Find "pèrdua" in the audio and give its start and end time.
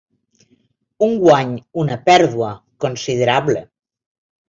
2.09-2.51